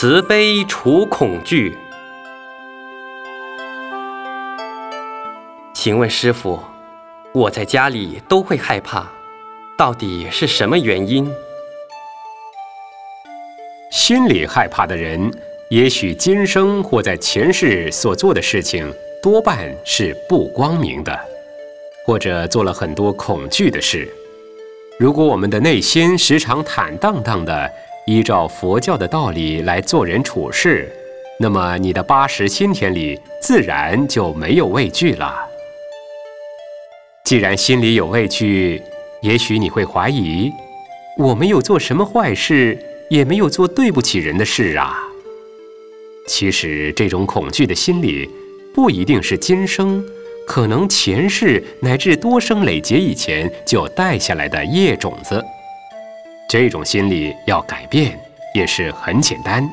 [0.00, 1.76] 慈悲除恐惧。
[5.74, 6.60] 请问师傅，
[7.34, 9.10] 我在家里都会害怕，
[9.76, 11.28] 到底是什么原因？
[13.90, 15.28] 心里害怕的人，
[15.68, 21.18] 也许今生或在前世所做的事情多半是不光明的，
[22.06, 24.08] 或者做了很多恐惧的事。
[24.96, 27.68] 如果我们的内心时常坦荡荡的，
[28.08, 30.90] 依照佛教的道理来做人处事，
[31.38, 35.46] 那么你的八十心田里自然就没有畏惧了。
[37.22, 38.80] 既然心里有畏惧，
[39.20, 40.50] 也许你会怀疑：
[41.18, 42.78] 我没有做什么坏事，
[43.10, 44.98] 也没有做对不起人的事啊。
[46.26, 48.26] 其实，这种恐惧的心理，
[48.74, 50.02] 不一定是今生，
[50.46, 55.44] 可能前世乃至多生累劫以前就带下来的业种子。
[56.48, 58.18] 这种心理要改变
[58.54, 59.68] 也是很简单。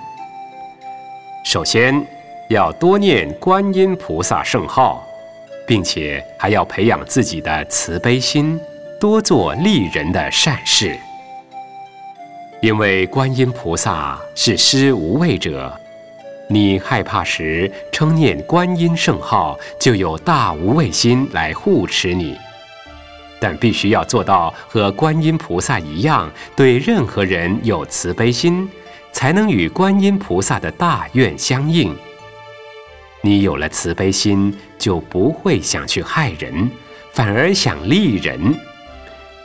[1.46, 2.06] 首先，
[2.50, 5.02] 要多念观音菩萨圣号，
[5.66, 8.60] 并且还要培养自己的慈悲心，
[9.00, 10.98] 多做利人的善事。
[12.62, 15.74] 因为观音菩萨是施无畏者，
[16.50, 22.38] 你害怕时称念观音圣号，就有大无畏心来护持你。
[23.46, 28.68] 但必须要做到和观音菩萨一样，对任何人有慈悲心，
[29.14, 31.96] 才能与观音菩萨的大愿相应。
[33.22, 36.68] 你有了慈悲心，就不会想去害人，
[37.14, 38.56] 反而想利人，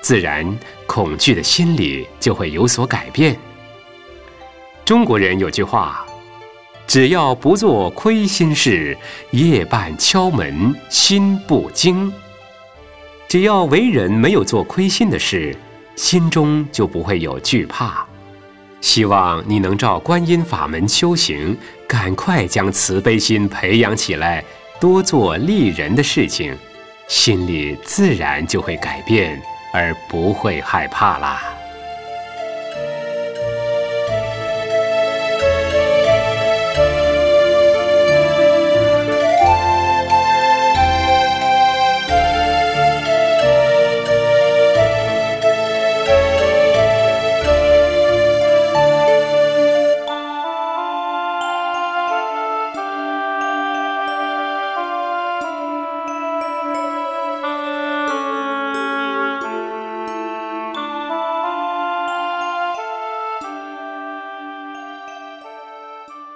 [0.01, 3.37] 自然恐惧的心理就会有所改变。
[4.83, 6.07] 中国人有句话
[6.89, 8.97] ：“只要不做亏心事，
[9.33, 12.11] 夜半敲门心不惊。”
[13.31, 15.55] 只要为人没有做亏心的事，
[15.95, 18.05] 心中就不会有惧怕。
[18.81, 24.45] 希望你能照观音法门修行，赶快将慈悲心培养起来，
[24.81, 26.53] 多做利人的事情，
[27.07, 29.41] 心里自然就会改变，
[29.73, 31.41] 而不会害怕啦。